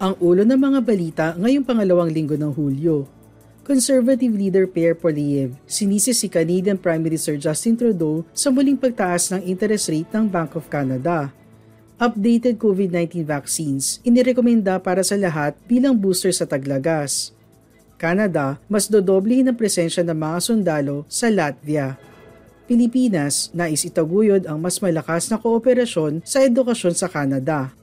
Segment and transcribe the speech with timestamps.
[0.00, 3.04] Ang ulo ng mga balita ngayong pangalawang linggo ng Hulyo.
[3.68, 9.44] Conservative leader Pierre Poilievre sinisi si Canadian Prime Minister Justin Trudeau sa muling pagtaas ng
[9.44, 11.28] interest rate ng Bank of Canada.
[12.00, 17.36] Updated COVID-19 vaccines inirekomenda para sa lahat bilang booster sa taglagas.
[18.00, 22.00] Canada, mas dodoblehin ang presensya ng mga sundalo sa Latvia.
[22.64, 27.76] Pilipinas, nais itaguyod ang mas malakas na kooperasyon sa edukasyon sa Canada.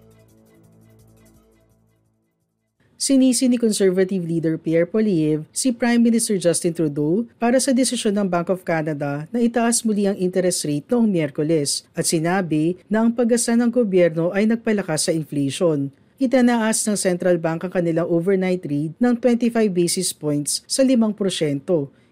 [2.97, 8.25] Sinisi ni Conservative leader Pierre Poilievre si Prime Minister Justin Trudeau para sa desisyon ng
[8.25, 13.13] Bank of Canada na itaas muli ang interest rate noong Miyerkules at sinabi na ang
[13.13, 15.93] paggasa ng gobyerno ay nagpalakas sa inflation.
[16.17, 20.97] Itanaas ng Central Bank ang kanilang overnight rate ng 25 basis points sa 5%,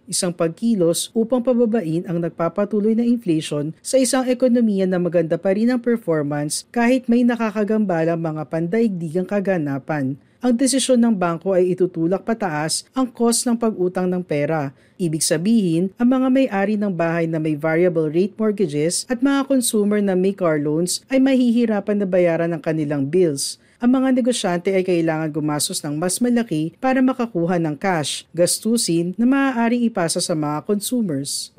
[0.05, 5.73] isang pagkilos upang pababain ang nagpapatuloy na inflation sa isang ekonomiya na maganda pa rin
[5.73, 10.13] ang performance kahit may nakakagambalang mga pandaigdigang kaganapan
[10.45, 14.77] ang desisyon ng bangko ay itutulak pataas ang cost ng pag-utang ng pera.
[15.01, 19.97] Ibig sabihin, ang mga may-ari ng bahay na may variable rate mortgages at mga consumer
[20.05, 24.87] na may car loans ay mahihirapan na bayaran ang kanilang bills ang mga negosyante ay
[24.87, 30.63] kailangan gumastos ng mas malaki para makakuha ng cash, gastusin na maaaring ipasa sa mga
[30.63, 31.51] consumers.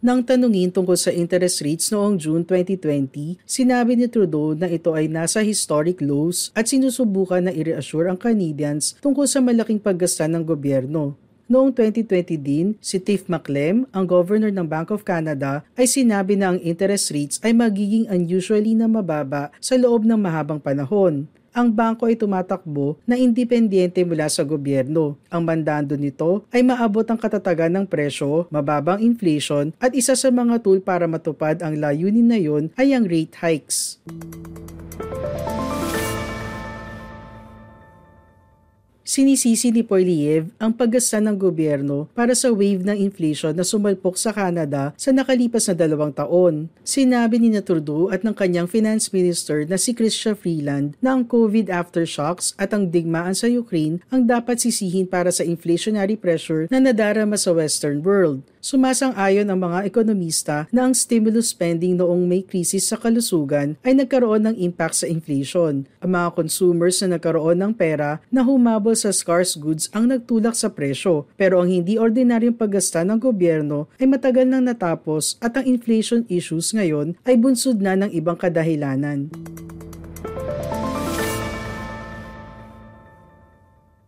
[0.00, 5.12] Nang tanungin tungkol sa interest rates noong June 2020, sinabi ni Trudeau na ito ay
[5.12, 11.20] nasa historic lows at sinusubukan na i-reassure ang Canadians tungkol sa malaking paggasta ng gobyerno.
[11.52, 16.56] Noong 2020 din, si Tiff Maclem, ang governor ng Bank of Canada, ay sinabi na
[16.56, 22.06] ang interest rates ay magiging unusually na mababa sa loob ng mahabang panahon ang bangko
[22.06, 25.18] ay tumatakbo na independyente mula sa gobyerno.
[25.28, 30.62] Ang mandando nito ay maabot ang katatagan ng presyo, mababang inflation at isa sa mga
[30.62, 33.98] tool para matupad ang layunin na yon ay ang rate hikes.
[39.00, 44.28] Sinisisi ni Poilievre ang paggasta ng gobyerno para sa wave ng inflation na sumalpok sa
[44.28, 46.68] Canada sa nakalipas na dalawang taon.
[46.84, 51.72] Sinabi ni Trudeau at ng kanyang finance minister na si Chrystia Freeland na ang COVID
[51.72, 57.40] aftershocks at ang digmaan sa Ukraine ang dapat sisihin para sa inflationary pressure na nadarama
[57.40, 58.44] sa Western world.
[58.60, 64.44] Sumasang-ayon ang mga ekonomista na ang stimulus spending noong may krisis sa kalusugan ay nagkaroon
[64.44, 65.88] ng impact sa inflation.
[66.04, 70.68] Ang mga consumers na nagkaroon ng pera na humabol sa scarce goods ang nagtulak sa
[70.68, 76.28] presyo, pero ang hindi ordinaryong paggasta ng gobyerno ay matagal nang natapos at ang inflation
[76.28, 79.32] issues ngayon ay bunsod na ng ibang kadahilanan.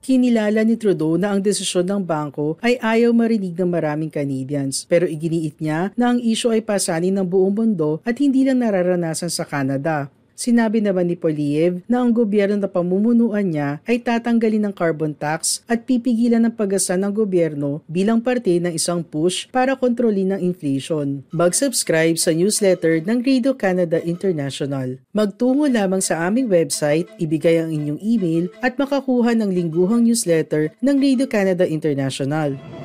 [0.03, 5.07] Kinilala ni Trudeau na ang desisyon ng bangko ay ayaw marinig ng maraming Canadians pero
[5.07, 9.47] iginiit niya na ang isyo ay pasanin ng buong mundo at hindi lang nararanasan sa
[9.47, 10.11] Canada.
[10.34, 15.62] Sinabi naman ni Poliev na ang gobyerno na pamumunuan niya ay tatanggalin ng carbon tax
[15.70, 21.22] at pipigilan ng pag-asa ng gobyerno bilang parte ng isang push para kontrolin ang inflation.
[21.31, 24.98] Mag-subscribe sa newsletter ng Radio Canada International.
[25.15, 30.97] Magtungo lamang sa aming website, ibigay ang inyong email at makakuha ng lingguhang newsletter ng
[30.98, 32.81] Radio Canada International.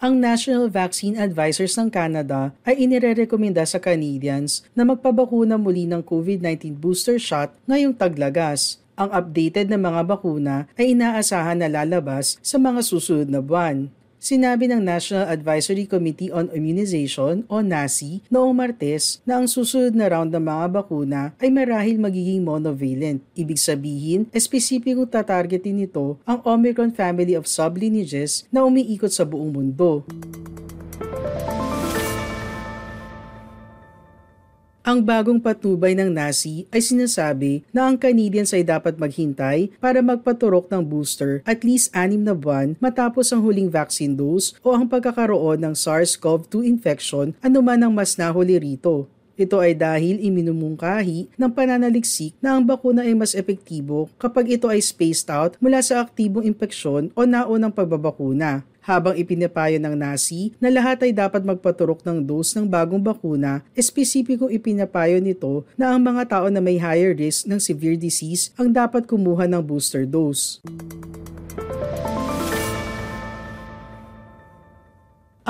[0.00, 6.72] Ang National Vaccine Advisors ng Canada ay inirerekomenda sa Canadians na magpabakuna muli ng COVID-19
[6.72, 8.80] booster shot ngayong taglagas.
[8.96, 13.92] Ang updated na mga bakuna ay inaasahan na lalabas sa mga susunod na buwan.
[14.20, 20.12] Sinabi ng National Advisory Committee on Immunization o NACI noong Martes na ang susunod na
[20.12, 23.24] round ng mga bakuna ay marahil magiging monovalent.
[23.32, 30.04] Ibig sabihin, espesipikong tatargetin nito ang Omicron family of sublineages na umiikot sa buong mundo.
[34.80, 40.72] Ang bagong patnubay ng NASI ay sinasabi na ang Canadians ay dapat maghintay para magpaturok
[40.72, 45.60] ng booster at least anim na buwan matapos ang huling vaccine dose o ang pagkakaroon
[45.60, 49.04] ng SARS-CoV-2 infection anuman ang mas nahuli rito.
[49.36, 54.80] Ito ay dahil iminumungkahi ng pananaliksik na ang bakuna ay mas epektibo kapag ito ay
[54.80, 58.64] spaced out mula sa aktibong impeksyon o naunang pagbabakuna.
[58.84, 64.52] Habang ipinapayo ng Nasi na lahat ay dapat magpaturok ng dose ng bagong bakuna, espesipikong
[64.52, 69.08] ipinapayo nito na ang mga tao na may higher risk ng severe disease ang dapat
[69.08, 70.60] kumuha ng booster dose.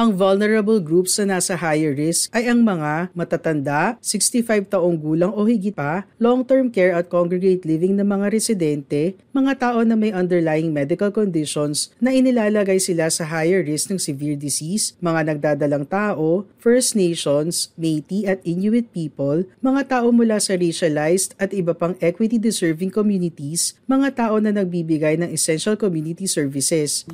[0.01, 5.45] Ang vulnerable groups na nasa higher risk ay ang mga matatanda, 65 taong gulang o
[5.45, 10.73] higit pa, long-term care at congregate living ng mga residente, mga tao na may underlying
[10.73, 16.97] medical conditions na inilalagay sila sa higher risk ng severe disease, mga nagdadalang tao, First
[16.97, 23.77] Nations, Métis at Inuit people, mga tao mula sa racialized at iba pang equity-deserving communities,
[23.85, 27.05] mga tao na nagbibigay ng essential community services.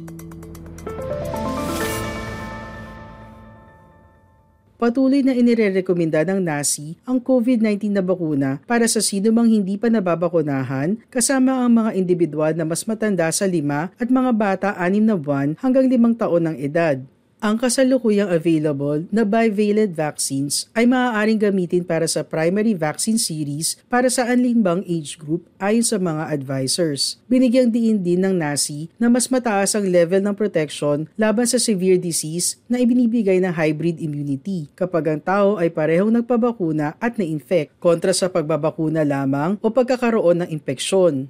[4.76, 9.88] Patuloy na inirerekomenda ng NACI ang COVID-19 na bakuna para sa sino mang hindi pa
[9.88, 15.16] nababakunahan kasama ang mga individual na mas matanda sa 5 at mga bata 6 na
[15.16, 17.00] buwan hanggang 5 taon ng edad.
[17.36, 24.08] Ang kasalukuyang available na bivalent vaccines ay maaaring gamitin para sa primary vaccine series para
[24.08, 27.20] sa anlimbang age group ayon sa mga advisors.
[27.28, 32.00] Binigyang diin din ng NACI na mas mataas ang level ng protection laban sa severe
[32.00, 38.16] disease na ibinibigay ng hybrid immunity kapag ang tao ay parehong nagpabakuna at na-infect kontra
[38.16, 41.28] sa pagbabakuna lamang o pagkakaroon ng impeksyon.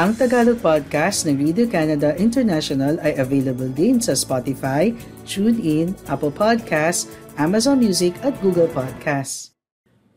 [0.00, 4.96] Ang Tagalog podcast ng Radio Canada International ay available din sa Spotify,
[5.28, 9.49] TuneIn, Apple Podcasts, Amazon Music at Google Podcasts.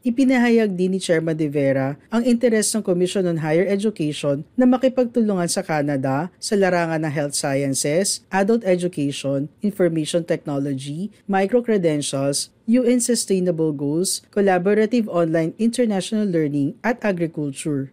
[0.00, 5.44] Ipinahayag din ni Chairman De Vera ang interes ng Commission on Higher Education na makipagtulungan
[5.44, 14.24] sa Canada sa larangan ng health sciences, adult education, information technology, micro-credentials, UN Sustainable Goals,
[14.32, 17.92] collaborative online international learning at agriculture.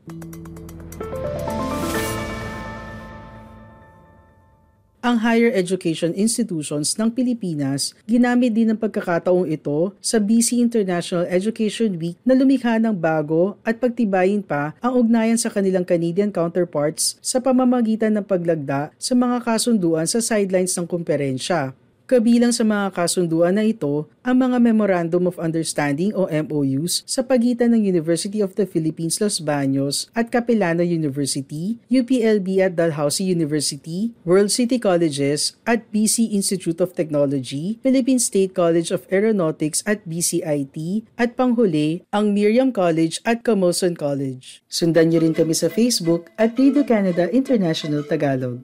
[5.08, 11.96] Ang higher education institutions ng Pilipinas, ginamit din ng pagkakataong ito sa BC International Education
[11.96, 17.40] Week na lumikha ng bago at pagtibayin pa ang ugnayan sa kanilang Canadian counterparts sa
[17.40, 21.72] pamamagitan ng paglagda sa mga kasunduan sa sidelines ng kumperensya.
[22.08, 27.76] Kabilang sa mga kasunduan na ito ang mga Memorandum of Understanding o MOUs sa pagitan
[27.76, 34.56] ng University of the Philippines Los Baños at Capilano University, UPLB at Dalhousie University, World
[34.56, 41.36] City Colleges at BC Institute of Technology, Philippine State College of Aeronautics at BCIT, at
[41.36, 44.64] panghuli ang Miriam College at Camosun College.
[44.72, 48.64] Sundan niyo rin kami sa Facebook at Radio Canada International Tagalog.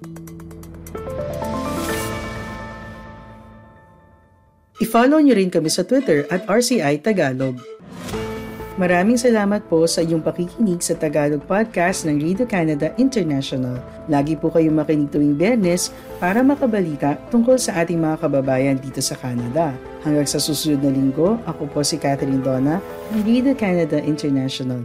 [4.84, 7.56] I-follow nyo rin kami sa Twitter at RCI Tagalog.
[8.76, 13.80] Maraming salamat po sa iyong pakikinig sa Tagalog Podcast ng Radio Canada International.
[14.12, 15.88] Lagi po kayong makinig tuwing Bernes
[16.20, 19.72] para makabalita tungkol sa ating mga kababayan dito sa Canada.
[20.04, 22.84] Hanggang sa susunod na linggo, ako po si Catherine Donna
[23.16, 24.84] ng Radio Canada International.